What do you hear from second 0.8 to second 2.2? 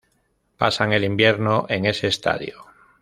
el invierno en ese